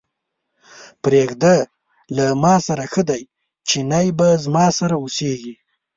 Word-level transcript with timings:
پرېږده 1.03 1.55
له 2.15 2.25
ماسره 2.43 2.85
ښه 2.91 3.03
دی، 3.09 3.23
چينی 3.69 4.07
به 4.17 4.27
زما 4.43 4.65
سره 4.79 4.95
اوسېږي. 5.01 5.53